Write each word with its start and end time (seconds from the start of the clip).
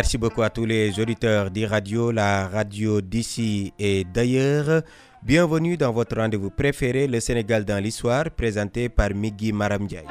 Merci 0.00 0.16
beaucoup 0.16 0.40
à 0.40 0.48
tous 0.48 0.64
les 0.64 0.98
auditeurs 0.98 1.50
d'e-radio, 1.50 2.10
la 2.10 2.48
radio 2.48 3.02
d'ici 3.02 3.74
et 3.78 4.02
d'ailleurs. 4.02 4.80
Bienvenue 5.22 5.76
dans 5.76 5.92
votre 5.92 6.16
rendez-vous 6.16 6.48
préféré, 6.48 7.06
le 7.06 7.20
Sénégal 7.20 7.66
dans 7.66 7.76
l'histoire, 7.76 8.30
présenté 8.34 8.88
par 8.88 9.10
Migui 9.14 9.52
Maramdiaye. 9.52 10.06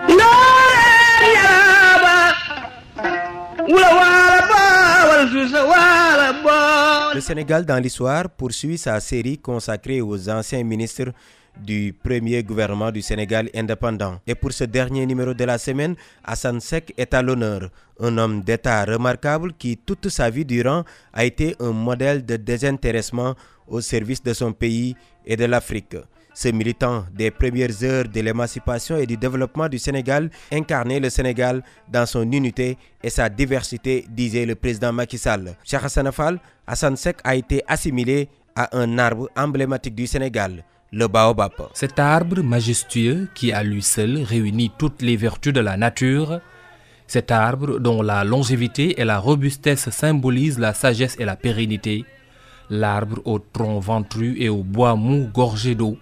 Le 7.16 7.20
Sénégal 7.22 7.66
dans 7.66 7.82
l'histoire 7.82 8.30
poursuit 8.30 8.78
sa 8.78 9.00
série 9.00 9.40
consacrée 9.40 10.02
aux 10.02 10.30
anciens 10.30 10.64
ministres 10.64 11.12
du 11.58 11.94
premier 11.94 12.44
gouvernement 12.44 12.92
du 12.92 13.02
Sénégal 13.02 13.50
indépendant. 13.56 14.20
Et 14.28 14.36
pour 14.36 14.52
ce 14.52 14.64
dernier 14.64 15.06
numéro 15.06 15.34
de 15.34 15.44
la 15.44 15.58
semaine, 15.58 15.96
Hassan 16.24 16.60
Sek 16.60 16.94
est 16.98 17.14
à 17.14 17.22
l'honneur, 17.22 17.70
un 18.00 18.18
homme 18.18 18.42
d'État 18.42 18.86
remarquable 18.86 19.54
qui 19.54 19.78
toute 19.78 20.10
sa 20.10 20.30
vie 20.30 20.46
durant 20.46 20.84
a 21.14 21.26
été 21.26 21.56
un 21.60 21.72
modèle 21.72 22.26
de 22.26 22.36
désintéressement 22.38 23.36
au 23.68 23.82
service 23.82 24.24
de 24.24 24.34
son 24.34 24.54
pays 24.54 24.96
et 25.26 25.36
de 25.36 25.46
l'Afrique. 25.46 25.96
Ce 26.34 26.48
militant 26.48 27.06
des 27.14 27.32
premières 27.32 27.84
heures 27.84 28.08
de 28.08 28.22
l'émancipation 28.22 28.98
et 28.98 29.06
du 29.06 29.18
développement 29.18 29.68
du 29.68 29.78
Sénégal 29.78 30.30
incarnait 30.52 31.00
le 31.00 31.10
Sénégal 31.10 31.62
dans 31.92 32.06
son 32.06 32.32
unité 32.32 32.78
et 33.04 33.10
sa 33.10 33.28
diversité, 33.30 34.06
disait 34.10 34.46
le 34.46 34.56
président 34.56 34.94
Macky 34.94 35.18
Sall. 35.18 35.56
Cheikh 35.66 35.84
Hassan 35.84 36.08
Afal, 36.08 36.40
Hassan 36.66 36.96
Sek 36.96 37.18
a 37.24 37.36
été 37.36 37.62
assimilé 37.68 38.30
à 38.56 38.78
un 38.78 38.98
arbre 39.00 39.30
emblématique 39.36 39.96
du 39.96 40.08
Sénégal, 40.08 40.64
le 40.92 41.08
baobab. 41.08 41.52
Cet 41.74 42.00
arbre 42.00 42.42
majestueux 42.42 43.30
qui 43.36 43.52
à 43.52 43.64
lui 43.64 43.82
seul 43.82 44.24
réunit 44.24 44.72
toutes 44.78 45.02
les 45.02 45.16
vertus 45.16 45.54
de 45.54 45.60
la 45.60 45.78
nature, 45.78 46.42
cet 47.08 47.32
arbre 47.32 47.80
dont 47.80 48.02
la 48.02 48.24
longévité 48.24 49.00
et 49.00 49.06
la 49.06 49.20
robustesse 49.20 49.90
symbolisent 49.90 50.60
la 50.60 50.74
sagesse 50.74 51.16
et 51.20 51.26
la 51.26 51.36
pérennité, 51.36 52.06
l'arbre 52.70 53.22
au 53.26 53.40
tronc 53.40 53.80
ventru 53.80 54.36
et 54.40 54.50
au 54.50 54.64
bois 54.64 54.96
mou 54.96 55.30
gorgé 55.34 55.76
d'eau, 55.76 55.98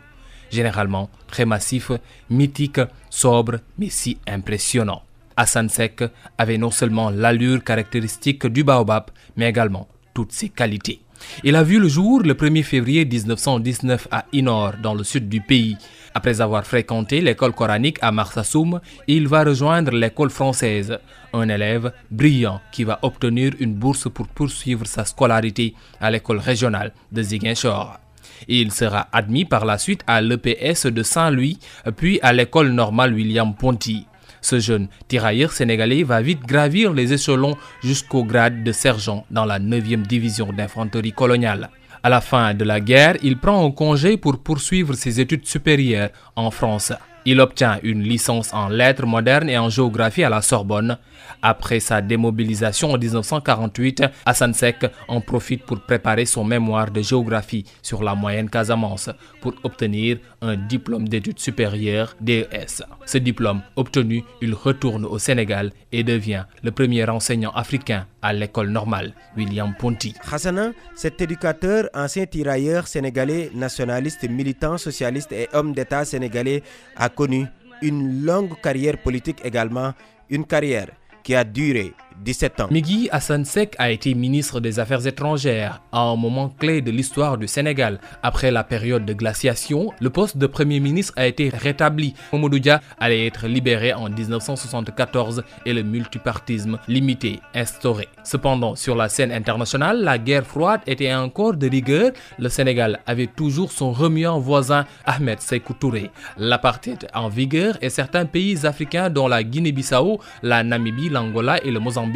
généralement 0.49 1.09
très 1.27 1.45
massif, 1.45 1.91
mythique, 2.29 2.81
sobre, 3.09 3.59
mais 3.77 3.89
si 3.89 4.17
impressionnant. 4.27 5.03
Hassan 5.35 5.69
Sek 5.69 6.03
avait 6.37 6.57
non 6.57 6.71
seulement 6.71 7.09
l'allure 7.09 7.63
caractéristique 7.63 8.47
du 8.47 8.63
baobab, 8.63 9.11
mais 9.35 9.49
également 9.49 9.87
toutes 10.13 10.31
ses 10.31 10.49
qualités. 10.49 10.99
Il 11.43 11.55
a 11.55 11.63
vu 11.63 11.79
le 11.79 11.87
jour 11.87 12.21
le 12.21 12.33
1er 12.33 12.63
février 12.63 13.05
1919 13.05 14.07
à 14.11 14.25
Inor, 14.33 14.73
dans 14.81 14.93
le 14.93 15.03
sud 15.03 15.29
du 15.29 15.41
pays. 15.41 15.77
Après 16.13 16.41
avoir 16.41 16.65
fréquenté 16.65 17.21
l'école 17.21 17.53
coranique 17.53 17.99
à 18.01 18.11
Marsassoum, 18.11 18.81
il 19.07 19.27
va 19.27 19.43
rejoindre 19.43 19.91
l'école 19.91 20.29
française, 20.31 20.97
un 21.33 21.47
élève 21.49 21.91
brillant 22.09 22.59
qui 22.71 22.83
va 22.83 22.99
obtenir 23.03 23.53
une 23.59 23.75
bourse 23.75 24.09
pour 24.09 24.27
poursuivre 24.27 24.87
sa 24.87 25.05
scolarité 25.05 25.75
à 26.01 26.09
l'école 26.09 26.39
régionale 26.39 26.93
de 27.11 27.21
Ziguinchor. 27.21 27.99
Il 28.47 28.71
sera 28.71 29.07
admis 29.11 29.45
par 29.45 29.65
la 29.65 29.77
suite 29.77 30.03
à 30.07 30.21
l'EPS 30.21 30.87
de 30.87 31.03
Saint-Louis, 31.03 31.59
puis 31.95 32.19
à 32.21 32.33
l'école 32.33 32.69
normale 32.69 33.13
William 33.13 33.53
Ponty. 33.55 34.05
Ce 34.41 34.59
jeune 34.59 34.87
tirailleur 35.07 35.51
sénégalais 35.51 36.03
va 36.03 36.21
vite 36.21 36.45
gravir 36.45 36.93
les 36.93 37.13
échelons 37.13 37.57
jusqu'au 37.83 38.23
grade 38.23 38.63
de 38.63 38.71
sergent 38.71 39.25
dans 39.31 39.45
la 39.45 39.59
9e 39.59 40.03
division 40.03 40.53
d'infanterie 40.53 41.13
coloniale. 41.13 41.69
À 42.03 42.09
la 42.09 42.21
fin 42.21 42.53
de 42.53 42.63
la 42.63 42.79
guerre, 42.79 43.17
il 43.23 43.37
prend 43.37 43.65
un 43.65 43.71
congé 43.71 44.17
pour 44.17 44.39
poursuivre 44.39 44.93
ses 44.93 45.19
études 45.19 45.45
supérieures 45.45 46.11
en 46.35 46.51
France. 46.51 46.93
Il 47.29 47.41
obtient 47.41 47.77
une 47.83 48.03
licence 48.03 48.53
en 48.53 48.69
lettres 48.69 49.05
modernes 49.05 49.49
et 49.49 49.57
en 49.57 49.69
géographie 49.69 50.23
à 50.23 50.29
la 50.29 50.41
Sorbonne. 50.41 50.97
Après 51.41 51.81
sa 51.81 52.01
démobilisation 52.01 52.91
en 52.91 52.97
1948, 52.97 54.03
Hassan 54.25 54.53
Sek 54.53 54.85
en 55.09 55.19
profite 55.19 55.65
pour 55.65 55.81
préparer 55.81 56.25
son 56.25 56.45
mémoire 56.45 56.89
de 56.89 57.01
géographie 57.01 57.65
sur 57.81 58.01
la 58.01 58.15
moyenne 58.15 58.49
Casamance 58.49 59.09
pour 59.41 59.55
obtenir 59.63 60.19
un 60.41 60.55
diplôme 60.55 61.09
d'études 61.09 61.39
supérieures 61.39 62.15
DES. 62.21 62.83
Ce 63.05 63.17
diplôme 63.17 63.61
obtenu, 63.75 64.23
il 64.41 64.53
retourne 64.53 65.03
au 65.03 65.19
Sénégal 65.19 65.73
et 65.91 66.05
devient 66.05 66.45
le 66.63 66.71
premier 66.71 67.09
enseignant 67.09 67.51
africain 67.51 68.07
à 68.27 68.33
l'école 68.33 68.67
normale 68.69 69.13
William 69.37 69.73
Ponty. 69.79 70.13
Hassana, 70.29 70.71
cet 70.95 71.21
éducateur, 71.21 71.89
ancien 71.93 72.25
tirailleur 72.25 72.85
sénégalais, 72.85 73.49
nationaliste, 73.55 74.27
militant 74.29 74.77
socialiste 74.77 75.31
et 75.31 75.47
homme 75.53 75.71
d'État 75.73 76.03
sénégalais, 76.03 76.61
a 76.97 77.07
connu 77.07 77.45
une 77.81 78.25
longue 78.25 78.59
carrière 78.61 78.97
politique 79.01 79.39
également, 79.45 79.93
une 80.29 80.45
carrière 80.45 80.89
qui 81.23 81.35
a 81.35 81.45
duré 81.45 81.93
17 82.23 82.61
ans. 82.61 82.67
Migui 82.71 83.09
Hassan 83.11 83.45
Sek 83.45 83.75
a 83.77 83.91
été 83.91 84.13
ministre 84.13 84.59
des 84.59 84.79
Affaires 84.79 85.05
étrangères 85.05 85.81
à 85.91 85.99
un 85.99 86.15
moment 86.15 86.49
clé 86.49 86.81
de 86.81 86.91
l'histoire 86.91 87.37
du 87.37 87.47
Sénégal. 87.47 87.99
Après 88.23 88.51
la 88.51 88.63
période 88.63 89.05
de 89.05 89.13
glaciation, 89.13 89.91
le 89.99 90.09
poste 90.09 90.37
de 90.37 90.47
Premier 90.47 90.79
ministre 90.79 91.13
a 91.15 91.27
été 91.27 91.49
rétabli. 91.49 92.15
Mamadou 92.33 92.57
allait 92.99 93.27
être 93.27 93.47
libéré 93.47 93.93
en 93.93 94.09
1974 94.09 95.43
et 95.65 95.73
le 95.73 95.83
multipartisme 95.83 96.79
limité 96.87 97.39
instauré. 97.53 98.07
Cependant, 98.23 98.75
sur 98.75 98.95
la 98.95 99.09
scène 99.09 99.31
internationale, 99.31 100.01
la 100.03 100.17
guerre 100.17 100.45
froide 100.45 100.81
était 100.87 101.13
encore 101.13 101.53
de 101.53 101.69
rigueur. 101.69 102.11
Le 102.39 102.49
Sénégal 102.49 102.99
avait 103.05 103.27
toujours 103.27 103.71
son 103.71 103.91
remuant 103.91 104.39
voisin 104.39 104.85
Ahmed 105.05 105.39
Sékou 105.39 105.73
Touré. 105.73 106.11
L'apartheid 106.37 107.07
en 107.13 107.29
vigueur 107.29 107.77
et 107.81 107.89
certains 107.89 108.25
pays 108.25 108.65
africains 108.65 109.09
dont 109.09 109.27
la 109.27 109.43
Guinée-Bissau, 109.43 110.19
la 110.41 110.63
Namibie, 110.63 111.09
l'Angola 111.09 111.63
et 111.63 111.71
le 111.71 111.79
Mozambique 111.79 112.06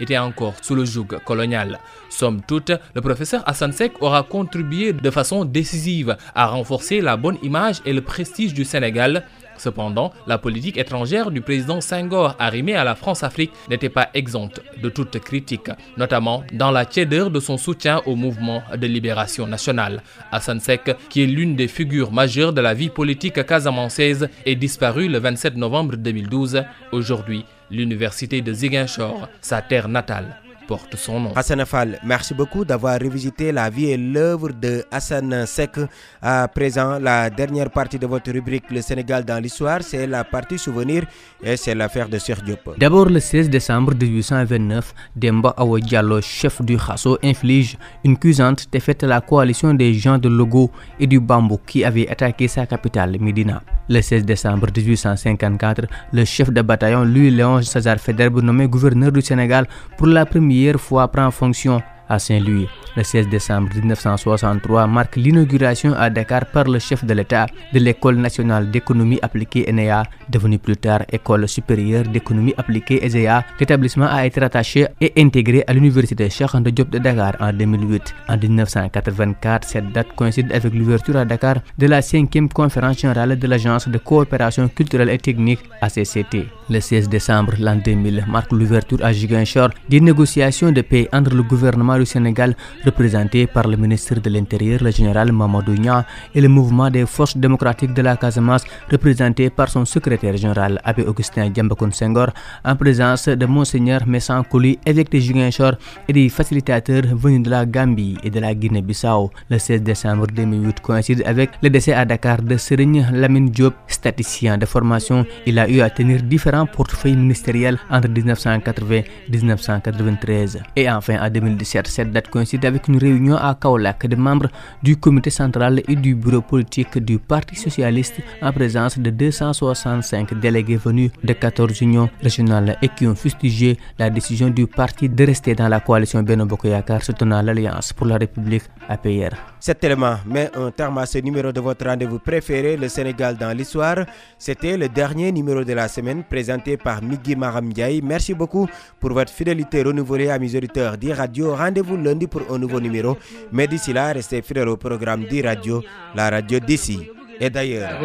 étaient 0.00 0.18
encore 0.18 0.54
sous 0.62 0.74
le 0.74 0.84
joug 0.84 1.06
colonial. 1.24 1.78
Somme 2.08 2.40
toute, 2.46 2.72
le 2.94 3.00
professeur 3.00 3.42
Hassan 3.46 3.72
Sek 3.72 4.00
aura 4.00 4.22
contribué 4.22 4.92
de 4.92 5.10
façon 5.10 5.44
décisive 5.44 6.16
à 6.34 6.46
renforcer 6.46 7.00
la 7.00 7.16
bonne 7.16 7.38
image 7.42 7.82
et 7.84 7.92
le 7.92 8.00
prestige 8.00 8.54
du 8.54 8.64
Sénégal 8.64 9.24
Cependant, 9.58 10.12
la 10.26 10.38
politique 10.38 10.76
étrangère 10.76 11.30
du 11.30 11.40
président 11.40 11.80
Senghor 11.80 12.36
arrimée 12.38 12.74
à 12.74 12.84
la 12.84 12.94
France-Afrique 12.94 13.52
n'était 13.70 13.88
pas 13.88 14.10
exempte 14.14 14.60
de 14.82 14.88
toute 14.88 15.18
critique, 15.20 15.70
notamment 15.96 16.44
dans 16.52 16.70
la 16.70 16.84
tiédeur 16.84 17.30
de 17.30 17.40
son 17.40 17.56
soutien 17.56 18.02
au 18.06 18.16
mouvement 18.16 18.62
de 18.76 18.86
libération 18.86 19.46
nationale. 19.46 20.02
Hassan 20.32 20.60
Sek, 20.60 20.96
qui 21.08 21.22
est 21.22 21.26
l'une 21.26 21.56
des 21.56 21.68
figures 21.68 22.12
majeures 22.12 22.52
de 22.52 22.60
la 22.60 22.74
vie 22.74 22.90
politique 22.90 23.44
casamançaise, 23.44 24.28
est 24.44 24.56
disparu 24.56 25.08
le 25.08 25.18
27 25.18 25.56
novembre 25.56 25.96
2012. 25.96 26.62
Aujourd'hui, 26.92 27.44
l'université 27.70 28.40
de 28.42 28.52
Ziguinchor, 28.52 29.28
sa 29.40 29.62
terre 29.62 29.88
natale, 29.88 30.40
porte 30.66 30.96
son 30.96 31.20
nom. 31.20 31.32
Hassan 31.36 31.60
Afal, 31.60 31.98
merci 32.04 32.34
beaucoup 32.34 32.64
d'avoir 32.64 32.98
revisité 33.00 33.52
la 33.52 33.70
vie 33.70 33.90
et 33.90 33.96
l'œuvre 33.96 34.50
de 34.50 34.84
Hassan 34.90 35.46
Sek. 35.46 35.76
À 36.20 36.48
présent, 36.48 36.98
la 36.98 37.30
dernière 37.30 37.70
partie 37.70 37.98
de 37.98 38.06
votre 38.06 38.30
rubrique 38.32 38.64
Le 38.70 38.80
Sénégal 38.82 39.24
dans 39.24 39.38
l'histoire, 39.42 39.82
c'est 39.82 40.06
la 40.06 40.24
partie 40.24 40.58
souvenir 40.58 41.04
et 41.42 41.56
c'est 41.56 41.74
l'affaire 41.74 42.08
de 42.08 42.18
Sir 42.18 42.38
Diop. 42.44 42.76
D'abord, 42.78 43.06
le 43.06 43.20
16 43.20 43.48
décembre 43.50 43.94
1829, 43.94 44.94
Demba 45.14 45.54
Awa 45.56 45.80
Diallo, 45.80 46.20
chef 46.20 46.60
du 46.62 46.76
Khasso, 46.76 47.18
inflige 47.22 47.76
une 48.04 48.16
cuisante 48.18 48.66
défaite 48.72 49.04
à 49.04 49.06
la 49.06 49.20
coalition 49.20 49.72
des 49.74 49.94
gens 49.94 50.18
de 50.18 50.28
Logo 50.28 50.70
et 50.98 51.06
du 51.06 51.20
Bambou 51.20 51.58
qui 51.66 51.84
avaient 51.84 52.08
attaqué 52.08 52.48
sa 52.48 52.66
capitale, 52.66 53.16
Medina. 53.20 53.62
Le 53.88 54.00
16 54.00 54.24
décembre 54.24 54.66
1854, 54.76 55.86
le 56.12 56.24
chef 56.24 56.50
de 56.50 56.60
bataillon 56.60 57.04
Louis-Léon 57.04 57.62
César 57.62 57.98
Federbe, 57.98 58.40
nommé 58.42 58.66
gouverneur 58.66 59.12
du 59.12 59.20
Sénégal 59.20 59.66
pour 59.96 60.08
la 60.08 60.26
première 60.26 60.55
fois, 60.78 61.08
prend 61.08 61.30
fonction 61.30 61.82
à 62.08 62.18
Saint-Louis. 62.18 62.68
Le 62.96 63.02
16 63.02 63.28
décembre 63.28 63.68
1963 63.74 64.86
marque 64.86 65.16
l'inauguration 65.16 65.92
à 65.94 66.08
Dakar 66.08 66.46
par 66.46 66.64
le 66.64 66.78
chef 66.78 67.04
de 67.04 67.12
l'État 67.12 67.46
de 67.72 67.78
l'École 67.78 68.16
nationale 68.16 68.70
d'économie 68.70 69.18
appliquée 69.20 69.66
ENEA, 69.68 70.02
devenue 70.30 70.58
plus 70.58 70.76
tard 70.76 71.02
École 71.12 71.46
supérieure 71.46 72.04
d'économie 72.04 72.54
appliquée 72.56 73.04
ESEA. 73.04 73.44
L'établissement 73.60 74.06
a 74.06 74.24
été 74.24 74.40
rattaché 74.40 74.86
et 75.00 75.12
intégré 75.18 75.62
à 75.66 75.74
l'université 75.74 76.30
Cheikh 76.30 76.54
Anta 76.54 76.70
Diop 76.70 76.88
de 76.90 76.98
Dakar 76.98 77.34
en 77.40 77.52
2008. 77.52 78.14
En 78.28 78.36
1984, 78.38 79.68
cette 79.68 79.92
date 79.92 80.14
coïncide 80.16 80.50
avec 80.52 80.72
l'ouverture 80.72 81.16
à 81.16 81.24
Dakar 81.24 81.56
de 81.76 81.86
la 81.86 82.00
5e 82.00 82.48
conférence 82.48 82.98
générale 82.98 83.38
de 83.38 83.46
l'Agence 83.46 83.88
de 83.88 83.98
coopération 83.98 84.68
culturelle 84.68 85.10
et 85.10 85.18
technique 85.18 85.60
ACCT. 85.82 86.46
Le 86.70 86.80
16 86.80 87.08
décembre 87.08 87.52
l'an 87.60 87.76
2000 87.76 88.24
marque 88.26 88.52
l'ouverture 88.52 89.04
à 89.04 89.12
Giguinchor 89.12 89.68
des 89.88 90.00
négociations 90.00 90.72
de 90.72 90.80
paix 90.80 91.08
entre 91.12 91.34
le 91.34 91.42
gouvernement 91.42 91.95
gouvernement 91.96 91.98
du 91.98 92.06
Sénégal 92.06 92.56
représenté 92.84 93.46
par 93.46 93.66
le 93.66 93.76
ministre 93.76 94.20
de 94.20 94.30
l'Intérieur, 94.30 94.80
le 94.82 94.90
général 94.90 95.32
Mamadou 95.32 95.72
Nia, 95.74 96.04
et 96.34 96.40
le 96.40 96.48
mouvement 96.48 96.90
des 96.90 97.06
forces 97.06 97.36
démocratiques 97.36 97.94
de 97.94 98.02
la 98.02 98.16
Casamance 98.16 98.64
représenté 98.90 99.50
par 99.50 99.68
son 99.68 99.84
secrétaire 99.84 100.36
général 100.36 100.80
Abbé 100.84 101.04
Augustin 101.04 101.50
Diambakoun 101.50 101.92
Senghor 101.92 102.28
en 102.64 102.76
présence 102.76 103.28
de 103.28 103.46
Monseigneur 103.46 104.06
Messan 104.06 104.42
Kouli, 104.44 104.78
évêque 104.84 105.10
de 105.12 105.18
Ziguinchor 105.18 105.72
et 106.08 106.12
des 106.12 106.28
facilitateurs 106.28 107.04
venus 107.14 107.42
de 107.42 107.50
la 107.50 107.64
Gambie 107.66 108.16
et 108.22 108.30
de 108.30 108.40
la 108.40 108.54
Guinée-Bissau. 108.54 109.30
Le 109.50 109.58
16 109.58 109.82
décembre 109.82 110.26
2008 110.28 110.80
coïncide 110.80 111.22
avec 111.26 111.50
le 111.62 111.70
décès 111.70 111.92
à 111.94 112.04
Dakar 112.04 112.42
de 112.42 112.56
Serigne 112.56 113.06
Lamine 113.12 113.50
Diop, 113.50 113.74
statisticien 113.88 114.58
de 114.58 114.66
formation. 114.66 115.24
Il 115.46 115.58
a 115.58 115.68
eu 115.68 115.80
à 115.80 115.90
tenir 115.90 116.22
différents 116.22 116.66
portefeuilles 116.66 117.16
ministériels 117.16 117.78
entre 117.90 118.08
1980 118.08 118.94
et 118.96 119.04
1993. 119.30 120.62
Et 120.76 120.90
enfin, 120.90 121.18
en 121.20 121.30
2017, 121.30 121.85
cette 121.88 122.12
date 122.12 122.28
coïncide 122.28 122.64
avec 122.64 122.88
une 122.88 122.98
réunion 122.98 123.36
à 123.36 123.54
Kaolack 123.54 124.06
de 124.06 124.16
membres 124.16 124.48
du 124.82 124.96
comité 124.96 125.30
central 125.30 125.82
et 125.88 125.96
du 125.96 126.14
bureau 126.14 126.40
politique 126.42 126.98
du 126.98 127.18
Parti 127.18 127.56
socialiste 127.56 128.20
en 128.42 128.52
présence 128.52 128.98
de 128.98 129.10
265 129.10 130.34
délégués 130.40 130.76
venus 130.76 131.10
de 131.22 131.32
14 131.32 131.80
unions 131.82 132.08
régionales 132.22 132.76
et 132.82 132.88
qui 132.88 133.06
ont 133.06 133.14
fustigé 133.14 133.78
la 133.98 134.10
décision 134.10 134.50
du 134.50 134.66
parti 134.66 135.08
de 135.08 135.24
rester 135.24 135.54
dans 135.54 135.68
la 135.68 135.80
coalition 135.80 136.22
Beno 136.22 136.46
Bokoyakar 136.46 137.02
soutenant 137.02 137.42
l'Alliance 137.42 137.92
pour 137.92 138.06
la 138.06 138.16
République 138.16 138.64
APR. 138.88 139.55
Cet 139.66 139.82
élément 139.82 140.18
met 140.24 140.48
un 140.54 140.70
terme 140.70 140.98
à 140.98 141.06
ce 141.06 141.18
numéro 141.18 141.50
de 141.50 141.58
votre 141.60 141.84
rendez-vous 141.86 142.20
préféré, 142.20 142.76
le 142.76 142.88
Sénégal 142.88 143.36
dans 143.36 143.50
l'histoire. 143.50 144.06
C'était 144.38 144.76
le 144.76 144.88
dernier 144.88 145.32
numéro 145.32 145.64
de 145.64 145.72
la 145.72 145.88
semaine 145.88 146.22
présenté 146.22 146.76
par 146.76 147.02
Migui 147.02 147.34
Maram 147.34 147.66
Ndiaye. 147.66 148.00
Merci 148.00 148.32
beaucoup 148.32 148.68
pour 149.00 149.10
votre 149.12 149.32
fidélité 149.32 149.82
renouvelée 149.82 150.30
à 150.30 150.38
mes 150.38 150.54
auditeurs 150.54 150.96
d'e-radio. 150.96 151.56
Rendez-vous 151.56 151.96
lundi 151.96 152.28
pour 152.28 152.42
un 152.48 152.58
nouveau 152.58 152.78
numéro. 152.78 153.18
Mais 153.50 153.66
d'ici 153.66 153.92
là, 153.92 154.12
restez 154.12 154.40
fidèles 154.40 154.68
au 154.68 154.76
programme 154.76 155.24
d'e-radio, 155.24 155.82
la 156.14 156.30
radio 156.30 156.60
d'ici 156.60 157.10
et 157.40 157.50
d'ailleurs. 157.50 157.98